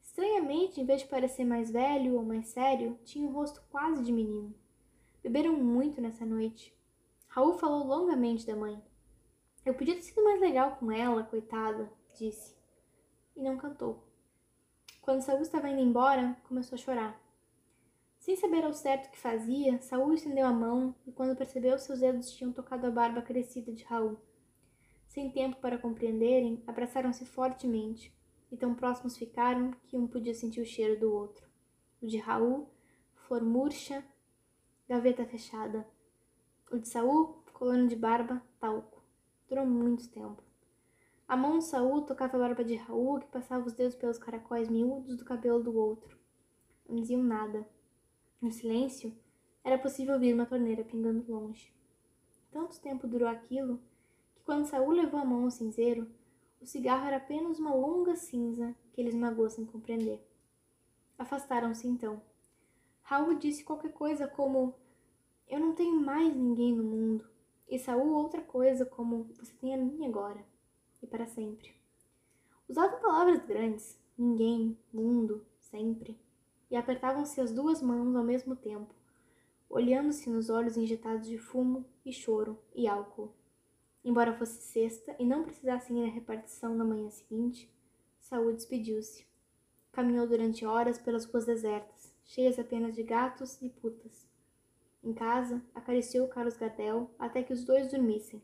Estranhamente, 0.03 0.81
em 0.81 0.85
vez 0.85 1.03
de 1.03 1.07
parecer 1.07 1.45
mais 1.45 1.71
velho 1.71 2.17
ou 2.17 2.25
mais 2.25 2.49
sério, 2.49 2.99
tinha 3.05 3.25
um 3.25 3.33
rosto 3.33 3.63
quase 3.71 4.03
de 4.03 4.13
menino. 4.13 4.53
Beberam 5.23 5.53
muito 5.53 6.01
nessa 6.01 6.27
noite. 6.27 6.77
Raul 7.29 7.55
falou 7.55 7.87
longamente 7.87 8.45
da 8.45 8.57
mãe. 8.57 8.83
Eu 9.65 9.75
podia 9.75 9.95
ter 9.95 10.03
sido 10.03 10.25
mais 10.25 10.41
legal 10.41 10.77
com 10.77 10.91
ela, 10.91 11.23
coitada, 11.23 11.89
disse. 12.19 12.57
E 13.37 13.43
não 13.43 13.57
cantou. 13.57 14.10
Quando 15.01 15.23
Saul 15.23 15.41
estava 15.41 15.69
indo 15.69 15.81
embora, 15.81 16.37
começou 16.47 16.77
a 16.77 16.79
chorar. 16.79 17.21
Sem 18.19 18.37
saber 18.37 18.65
ao 18.65 18.75
certo 18.75 19.07
o 19.07 19.11
que 19.11 19.19
fazia, 19.19 19.81
Saul 19.81 20.13
estendeu 20.13 20.47
a 20.47 20.53
mão 20.53 20.95
e, 21.07 21.11
quando 21.11 21.37
percebeu, 21.37 21.79
seus 21.79 22.01
dedos 22.01 22.31
tinham 22.33 22.53
tocado 22.53 22.87
a 22.87 22.91
barba 22.91 23.23
crescida 23.23 23.73
de 23.73 23.83
Raul. 23.85 24.19
Sem 25.09 25.31
tempo 25.31 25.57
para 25.57 25.79
compreenderem, 25.79 26.63
abraçaram-se 26.67 27.25
fortemente 27.25 28.15
e 28.53 28.57
tão 28.57 28.75
próximos 28.75 29.17
ficaram 29.17 29.73
que 29.89 29.97
um 29.97 30.07
podia 30.07 30.35
sentir 30.35 30.61
o 30.61 30.67
cheiro 30.67 31.01
do 31.01 31.13
outro. 31.13 31.49
O 32.03 32.07
de 32.07 32.19
Raul, 32.19 32.69
flor 33.15 33.43
murcha, 33.43 34.05
gaveta 34.87 35.25
fechada. 35.25 35.89
O 36.71 36.79
de 36.79 36.89
Saul, 36.89 37.43
colônia 37.55 37.89
de 37.89 37.97
barba, 37.97 38.43
talco. 38.61 39.03
Durou 39.49 39.67
muito 39.67 40.09
tempo. 40.11 40.50
A 41.31 41.37
mão 41.37 41.59
de 41.59 41.65
Saul 41.65 42.03
tocava 42.03 42.37
a 42.37 42.41
barba 42.41 42.65
de 42.65 42.75
Raul, 42.75 43.21
que 43.21 43.29
passava 43.29 43.65
os 43.65 43.73
dedos 43.73 43.95
pelos 43.95 44.19
caracóis 44.19 44.69
miúdos 44.69 45.17
do 45.17 45.25
cabelo 45.25 45.63
do 45.63 45.79
outro. 45.79 46.19
Não 46.89 46.97
diziam 46.97 47.23
nada. 47.23 47.65
No 48.43 48.51
silêncio, 48.51 49.17
era 49.63 49.79
possível 49.79 50.15
ouvir 50.15 50.35
uma 50.35 50.45
torneira 50.45 50.83
pingando 50.83 51.25
longe. 51.33 51.73
Tanto 52.51 52.81
tempo 52.81 53.07
durou 53.07 53.29
aquilo 53.29 53.81
que 54.35 54.43
quando 54.43 54.67
Saul 54.67 54.91
levou 54.91 55.21
a 55.21 55.25
mão 55.25 55.45
ao 55.45 55.53
cinzeiro, 55.53 56.11
o 56.61 56.67
cigarro 56.67 57.07
era 57.07 57.19
apenas 57.19 57.61
uma 57.61 57.73
longa 57.73 58.17
cinza 58.17 58.75
que 58.93 59.01
ele 59.01 59.11
esmagou 59.11 59.49
sem 59.49 59.65
compreender. 59.65 60.21
Afastaram-se 61.17 61.87
então. 61.87 62.21
Raul 63.03 63.37
disse 63.37 63.63
qualquer 63.63 63.93
coisa 63.93 64.27
como: 64.27 64.75
Eu 65.47 65.61
não 65.61 65.77
tenho 65.77 65.95
mais 65.95 66.35
ninguém 66.35 66.75
no 66.75 66.83
mundo. 66.83 67.31
E 67.69 67.79
Saul 67.79 68.15
outra 68.15 68.43
coisa 68.43 68.85
como: 68.85 69.31
Você 69.39 69.53
tem 69.55 69.73
a 69.73 69.79
mim 69.79 70.05
agora 70.05 70.50
e 71.03 71.07
para 71.07 71.27
sempre. 71.27 71.75
Usavam 72.69 73.01
palavras 73.01 73.45
grandes: 73.45 73.99
ninguém, 74.17 74.79
mundo, 74.93 75.45
sempre, 75.59 76.19
e 76.71 76.77
apertavam-se 76.77 77.41
as 77.41 77.53
duas 77.53 77.83
mãos 77.83 78.15
ao 78.15 78.25
mesmo 78.25 78.55
tempo, 78.55 78.95
olhando-se 79.69 80.31
nos 80.31 80.51
olhos 80.51 80.77
injetados 80.77 81.27
de 81.27 81.39
fumo 81.39 81.85
e 82.05 82.13
choro 82.13 82.59
e 82.75 82.87
álcool. 82.87 83.33
Embora 84.05 84.37
fosse 84.37 84.63
sexta 84.63 85.15
e 85.19 85.25
não 85.27 85.43
precisassem 85.43 86.05
ir 86.05 86.09
à 86.09 86.13
repartição 86.13 86.75
na 86.75 86.85
manhã 86.85 87.11
seguinte, 87.11 87.71
Saúl 88.19 88.53
despediu-se. 88.53 89.27
Caminhou 89.93 90.27
durante 90.27 90.65
horas 90.65 90.99
pelas 90.99 91.25
ruas 91.25 91.45
desertas, 91.45 92.15
cheias 92.25 92.59
apenas 92.59 92.95
de 92.95 93.03
gatos 93.03 93.61
e 93.61 93.69
putas. 93.69 94.29
Em 95.03 95.13
casa, 95.13 95.63
acariciou 95.75 96.29
Carlos 96.29 96.57
Gardel 96.57 97.11
até 97.19 97.43
que 97.43 97.53
os 97.53 97.65
dois 97.65 97.91
dormissem. 97.91 98.41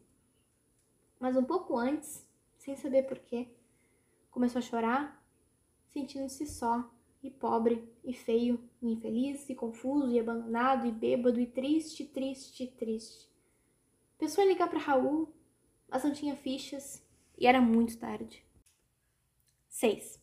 Mas 1.21 1.37
um 1.37 1.45
pouco 1.45 1.79
antes, 1.79 2.26
sem 2.67 2.75
saber 2.75 3.05
porquê, 3.05 3.47
começou 4.29 4.59
a 4.59 4.63
chorar, 4.63 5.25
sentindo-se 5.87 6.45
só 6.49 6.91
e 7.23 7.31
pobre, 7.31 7.89
e 8.03 8.13
feio, 8.13 8.69
e 8.83 8.91
infeliz, 8.91 9.49
e 9.49 9.55
confuso, 9.55 10.11
e 10.11 10.19
abandonado, 10.19 10.85
e 10.85 10.91
bêbado, 10.91 11.39
e 11.39 11.47
triste, 11.47 12.05
triste, 12.05 12.67
triste. 12.67 13.31
Pensou 14.19 14.43
em 14.43 14.49
ligar 14.49 14.69
para 14.69 14.81
Raul, 14.81 15.33
mas 15.89 16.03
não 16.03 16.13
tinha 16.13 16.35
fichas, 16.35 17.07
e 17.39 17.47
era 17.47 17.61
muito 17.61 17.97
tarde. 17.99 18.45
6. 19.69 20.21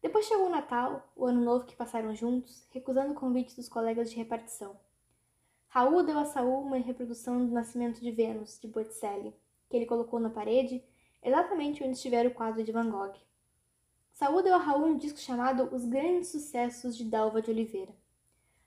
Depois 0.00 0.26
chegou 0.26 0.46
o 0.46 0.50
Natal, 0.50 1.12
o 1.16 1.26
ano 1.26 1.44
novo 1.44 1.66
que 1.66 1.74
passaram 1.74 2.14
juntos, 2.14 2.64
recusando 2.70 3.12
o 3.12 3.16
convite 3.16 3.56
dos 3.56 3.68
colegas 3.68 4.08
de 4.10 4.16
repartição. 4.16 4.78
Raul 5.66 6.04
deu 6.04 6.16
a 6.16 6.26
Saul 6.26 6.62
uma 6.62 6.76
reprodução 6.76 7.44
do 7.44 7.52
Nascimento 7.52 8.00
de 8.00 8.12
Vênus, 8.12 8.60
de 8.60 8.68
Botticelli, 8.68 9.34
que 9.68 9.76
ele 9.76 9.86
colocou 9.86 10.20
na 10.20 10.30
parede, 10.30 10.82
exatamente 11.26 11.82
onde 11.82 11.96
estivera 11.96 12.28
o 12.28 12.34
quadro 12.34 12.62
de 12.62 12.70
Van 12.70 12.88
Gogh. 12.88 13.14
Saúl 14.12 14.44
deu 14.44 14.54
a 14.54 14.58
Raul 14.58 14.86
um 14.86 14.96
disco 14.96 15.18
chamado 15.18 15.68
Os 15.74 15.84
Grandes 15.84 16.28
Sucessos 16.28 16.96
de 16.96 17.04
Dalva 17.04 17.42
de 17.42 17.50
Oliveira. 17.50 17.92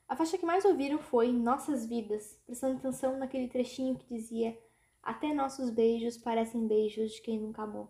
A 0.08 0.16
faixa 0.16 0.38
que 0.38 0.46
mais 0.46 0.66
ouviram 0.66 1.00
foi 1.00 1.32
Nossas 1.32 1.86
Vidas, 1.86 2.38
prestando 2.46 2.78
atenção 2.78 3.18
naquele 3.18 3.48
trechinho 3.48 3.96
que 3.96 4.14
dizia 4.14 4.60
Até 5.02 5.34
nossos 5.34 5.70
beijos 5.70 6.18
parecem 6.18 6.68
beijos 6.68 7.14
de 7.14 7.22
quem 7.22 7.40
nunca 7.40 7.64
amou. 7.64 7.90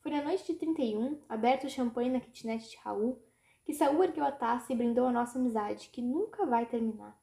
Foi 0.00 0.12
na 0.12 0.22
noite 0.22 0.52
de 0.52 0.58
31, 0.58 1.18
aberto 1.26 1.64
o 1.64 1.70
champanhe 1.70 2.10
na 2.10 2.20
kitnet 2.20 2.68
de 2.68 2.76
Raul, 2.78 3.18
que 3.64 3.72
Saúl 3.72 4.04
ergueu 4.04 4.24
a 4.24 4.32
taça 4.32 4.72
e 4.72 4.76
brindou 4.76 5.06
a 5.06 5.12
nossa 5.12 5.38
amizade, 5.38 5.88
que 5.88 6.02
nunca 6.02 6.44
vai 6.44 6.66
terminar. 6.66 7.18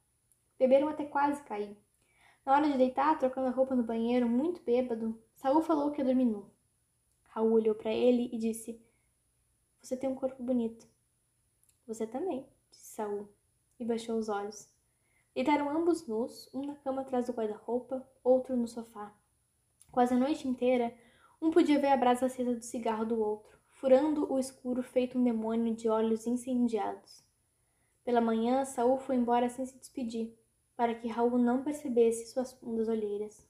Beberam 0.57 0.87
até 0.87 1.05
quase 1.05 1.41
cair. 1.43 1.77
Na 2.47 2.53
hora 2.53 2.69
de 2.69 2.77
deitar, 2.77 3.19
trocando 3.19 3.49
a 3.49 3.51
roupa 3.51 3.75
no 3.75 3.83
banheiro, 3.83 4.25
muito 4.25 4.63
bêbado, 4.63 5.21
Saúl 5.35 5.61
falou 5.61 5.91
que 5.91 5.99
ia 5.99 6.05
dormir 6.05 6.23
nu. 6.23 6.49
Raul 7.23 7.51
olhou 7.51 7.75
para 7.75 7.91
ele 7.91 8.29
e 8.31 8.37
disse 8.37 8.81
você 9.81 9.97
tem 9.97 10.09
um 10.09 10.15
corpo 10.15 10.41
bonito. 10.41 10.87
Você 11.85 12.07
também, 12.07 12.47
disse 12.71 12.85
Saul, 12.85 13.27
e 13.77 13.83
baixou 13.83 14.17
os 14.17 14.29
olhos. 14.29 14.73
Deitaram 15.35 15.69
ambos 15.69 16.07
nus, 16.07 16.49
um 16.53 16.65
na 16.65 16.75
cama 16.75 17.01
atrás 17.01 17.27
do 17.27 17.33
guarda-roupa, 17.33 18.09
outro 18.23 18.55
no 18.55 18.65
sofá. 18.65 19.13
Quase 19.91 20.13
a 20.13 20.17
noite 20.17 20.47
inteira, 20.47 20.95
um 21.41 21.51
podia 21.51 21.81
ver 21.81 21.89
a 21.89 21.97
brasa 21.97 22.27
acesa 22.27 22.55
do 22.55 22.63
cigarro 22.63 23.05
do 23.05 23.19
outro, 23.19 23.59
furando 23.67 24.31
o 24.31 24.39
escuro 24.39 24.81
feito 24.81 25.19
um 25.19 25.23
demônio 25.25 25.75
de 25.75 25.89
olhos 25.89 26.25
incendiados. 26.25 27.25
Pela 28.05 28.21
manhã, 28.21 28.63
Saul 28.63 28.99
foi 28.99 29.17
embora 29.17 29.49
sem 29.49 29.65
se 29.65 29.77
despedir, 29.77 30.33
para 30.77 30.93
que 30.93 31.07
Raul 31.07 31.39
não 31.39 31.63
percebesse 31.63 32.27
suas 32.27 32.53
fundas 32.53 32.87
olheiras. 32.87 33.45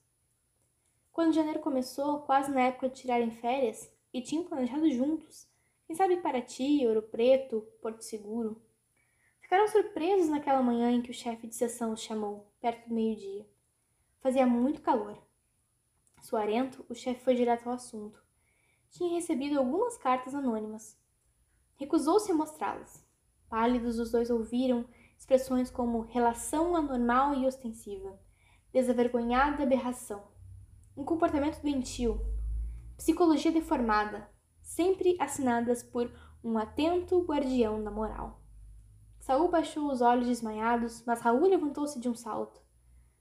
Quando 1.12 1.34
janeiro 1.34 1.60
começou, 1.60 2.22
quase 2.22 2.50
na 2.50 2.62
época 2.62 2.88
de 2.88 2.96
tirarem 2.96 3.30
férias, 3.30 3.92
e 4.14 4.22
tinham 4.22 4.46
planejado 4.46 4.90
juntos, 4.90 5.46
quem 5.86 5.96
sabe 5.96 6.18
Paraty, 6.18 6.88
Ouro 6.88 7.02
Preto, 7.02 7.62
Porto 7.82 8.02
Seguro. 8.02 8.62
Ficaram 9.42 9.68
surpresos 9.68 10.30
naquela 10.30 10.62
manhã 10.64 10.90
em 10.92 11.02
que 11.02 11.12
o 11.12 11.14
chefe 11.14 11.48
de 11.48 11.56
sessão 11.56 11.92
os 11.92 12.02
chamou, 12.02 12.52
perto 12.62 12.88
do 12.88 12.96
meio-dia. 12.96 13.46
Fazia 14.22 14.48
muito 14.48 14.82
calor. 14.82 15.18
Suarento, 16.22 16.86
o 16.90 16.96
chefe 16.96 17.24
foi 17.24 17.36
direto 17.36 17.68
ao 17.68 17.76
assunto. 17.76 18.24
Tinha 18.90 19.16
recebido 19.16 19.60
algumas 19.60 19.98
cartas 19.98 20.34
anônimas. 20.34 20.98
Recusou-se 21.76 22.32
a 22.32 22.36
mostrá-las. 22.36 23.06
Pálidos, 23.50 24.00
os 24.00 24.12
dois 24.12 24.30
ouviram 24.30 24.86
expressões 25.18 25.70
como 25.72 26.02
relação 26.02 26.76
anormal 26.76 27.34
e 27.34 27.46
ostensiva, 27.46 28.18
desavergonhada 28.72 29.64
aberração, 29.64 30.24
um 30.96 31.04
comportamento 31.04 31.62
doentio, 31.62 32.22
psicologia 32.96 33.52
deformada, 33.52 34.30
sempre 34.62 35.18
assinadas 35.20 35.84
por 35.84 36.12
um 36.44 36.58
atento 36.58 37.22
guardião 37.24 37.84
da 37.84 37.92
moral. 37.92 38.42
Saul 39.20 39.50
baixou 39.50 39.92
os 39.92 40.02
olhos 40.02 40.28
desmaiados, 40.28 41.04
mas 41.06 41.22
Raul 41.22 41.48
levantou-se 41.48 42.00
de 42.00 42.08
um 42.08 42.16
salto. 42.16 42.62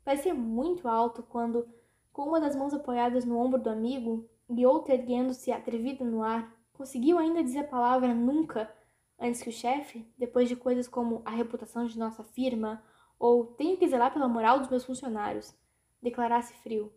Parecia 0.04 0.34
muito 0.34 0.86
alto 0.86 1.22
quando, 1.22 1.68
com 2.12 2.28
uma 2.28 2.40
das 2.40 2.54
mãos 2.54 2.72
apoiadas 2.72 3.24
no 3.24 3.38
ombro 3.38 3.60
do 3.60 3.70
amigo 3.70 4.28
e 4.48 4.64
outra 4.64 4.94
erguendo-se 4.94 5.50
atrevida 5.50 6.04
no 6.04 6.22
ar, 6.22 6.54
conseguiu 6.72 7.18
ainda 7.18 7.42
dizer 7.42 7.60
a 7.60 7.64
palavra 7.64 8.14
nunca 8.14 8.70
antes 9.18 9.42
que 9.42 9.48
o 9.48 9.52
chefe, 9.52 10.06
depois 10.16 10.48
de 10.48 10.56
coisas 10.56 10.86
como 10.86 11.22
a 11.24 11.30
reputação 11.30 11.86
de 11.86 11.98
nossa 11.98 12.22
firma 12.22 12.82
ou 13.18 13.46
tenho 13.46 13.76
que 13.76 13.88
zelar 13.88 14.12
pela 14.12 14.28
moral 14.28 14.58
dos 14.58 14.68
meus 14.68 14.84
funcionários, 14.84 15.54
declarasse 16.02 16.54
frio. 16.54 16.92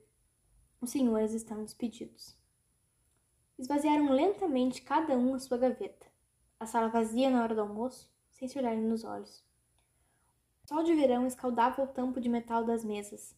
Os 0.82 0.91
senhores 0.91 1.34
estão 1.34 1.63
despedidos. 1.63 2.38
Esvaziaram 3.58 4.12
lentamente 4.12 4.82
cada 4.82 5.17
um 5.17 5.34
a 5.34 5.39
sua 5.39 5.58
gaveta. 5.58 6.08
A 6.60 6.65
sala 6.65 6.89
vazia 6.89 7.29
na 7.29 7.43
hora 7.43 7.55
do 7.55 7.62
almoço, 7.62 8.10
sem 8.32 8.47
se 8.47 8.58
olharem 8.58 8.82
nos 8.82 9.03
olhos. 9.03 9.43
O 10.63 10.67
sol 10.67 10.84
de 10.84 10.93
verão 10.93 11.25
escaldava 11.25 11.82
o 11.82 11.88
tampo 11.88 12.21
de 12.21 12.29
metal 12.29 12.63
das 12.63 12.84
mesas. 12.84 13.36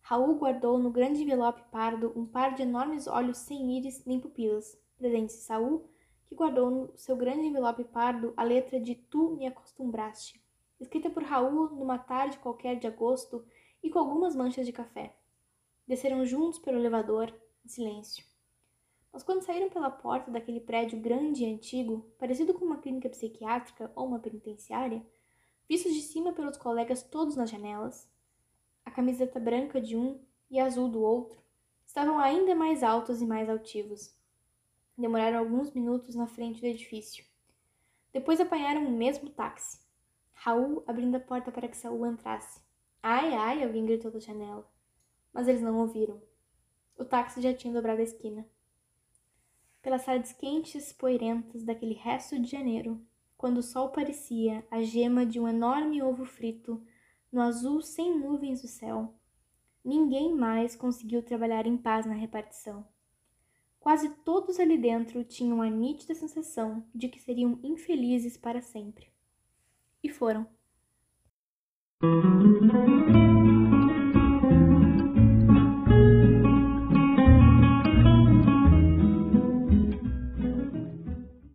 Raul 0.00 0.34
guardou 0.34 0.78
no 0.78 0.90
grande 0.90 1.22
envelope 1.22 1.62
pardo 1.70 2.12
um 2.14 2.26
par 2.26 2.54
de 2.54 2.62
enormes 2.62 3.06
olhos 3.06 3.38
sem 3.38 3.78
íris 3.78 4.04
nem 4.04 4.20
pupilas, 4.20 4.78
presente 4.98 5.32
de 5.32 5.40
Saul, 5.40 5.88
guardou 6.34 6.70
no 6.70 6.96
seu 6.96 7.16
grande 7.16 7.46
envelope 7.46 7.84
pardo 7.84 8.34
a 8.36 8.42
letra 8.42 8.80
de 8.80 8.94
Tu 8.94 9.36
me 9.36 9.46
acostumbraste, 9.46 10.42
escrita 10.80 11.08
por 11.08 11.22
Raul 11.22 11.70
numa 11.70 11.98
tarde 11.98 12.38
qualquer 12.38 12.78
de 12.78 12.86
agosto 12.86 13.44
e 13.82 13.90
com 13.90 13.98
algumas 13.98 14.34
manchas 14.34 14.66
de 14.66 14.72
café. 14.72 15.16
Desceram 15.86 16.24
juntos 16.24 16.58
pelo 16.58 16.78
elevador, 16.78 17.32
em 17.64 17.68
silêncio. 17.68 18.24
Mas 19.12 19.22
quando 19.22 19.42
saíram 19.42 19.70
pela 19.70 19.90
porta 19.90 20.30
daquele 20.30 20.60
prédio 20.60 20.98
grande 20.98 21.44
e 21.44 21.46
antigo, 21.52 22.04
parecido 22.18 22.52
com 22.52 22.64
uma 22.64 22.78
clínica 22.78 23.08
psiquiátrica 23.08 23.92
ou 23.94 24.06
uma 24.06 24.18
penitenciária, 24.18 25.06
vistos 25.68 25.94
de 25.94 26.02
cima 26.02 26.32
pelos 26.32 26.56
colegas 26.56 27.02
todos 27.02 27.36
nas 27.36 27.48
janelas, 27.48 28.08
a 28.84 28.90
camiseta 28.90 29.38
branca 29.38 29.80
de 29.80 29.96
um 29.96 30.20
e 30.50 30.58
azul 30.58 30.88
do 30.88 31.00
outro 31.00 31.38
estavam 31.86 32.18
ainda 32.18 32.54
mais 32.54 32.82
altos 32.82 33.22
e 33.22 33.26
mais 33.26 33.48
altivos. 33.48 34.14
Demoraram 34.96 35.38
alguns 35.38 35.72
minutos 35.72 36.14
na 36.14 36.26
frente 36.26 36.60
do 36.60 36.66
edifício. 36.66 37.24
Depois 38.12 38.40
apanharam 38.40 38.86
o 38.86 38.90
mesmo 38.90 39.30
táxi. 39.30 39.80
Raul 40.32 40.84
abrindo 40.86 41.16
a 41.16 41.20
porta 41.20 41.50
para 41.50 41.68
que 41.68 41.76
Saul 41.76 42.06
entrasse. 42.06 42.60
Ai, 43.02 43.34
ai, 43.34 43.64
alguém 43.64 43.84
gritou 43.84 44.10
da 44.10 44.18
janela. 44.18 44.68
Mas 45.32 45.48
eles 45.48 45.62
não 45.62 45.78
ouviram. 45.78 46.22
O 46.96 47.04
táxi 47.04 47.40
já 47.40 47.52
tinha 47.52 47.74
dobrado 47.74 48.00
a 48.00 48.04
esquina 48.04 48.46
pelas 49.84 50.02
tardes 50.02 50.32
quentes, 50.32 50.94
poeirentas 50.94 51.62
daquele 51.62 51.92
resto 51.92 52.40
de 52.40 52.50
janeiro, 52.50 52.98
quando 53.36 53.58
o 53.58 53.62
sol 53.62 53.90
parecia 53.90 54.66
a 54.70 54.80
gema 54.80 55.26
de 55.26 55.38
um 55.38 55.46
enorme 55.46 56.02
ovo 56.02 56.24
frito 56.24 56.82
no 57.30 57.42
azul 57.42 57.82
sem 57.82 58.18
nuvens 58.18 58.62
do 58.62 58.66
céu. 58.66 59.14
Ninguém 59.84 60.34
mais 60.34 60.74
conseguiu 60.74 61.22
trabalhar 61.22 61.66
em 61.66 61.76
paz 61.76 62.06
na 62.06 62.14
repartição. 62.14 62.88
Quase 63.84 64.08
todos 64.24 64.58
ali 64.58 64.78
dentro 64.78 65.22
tinham 65.22 65.60
a 65.60 65.68
nítida 65.68 66.14
sensação 66.14 66.82
de 66.94 67.06
que 67.06 67.20
seriam 67.20 67.60
infelizes 67.62 68.34
para 68.34 68.62
sempre. 68.62 69.10
E 70.02 70.08
foram. 70.08 70.46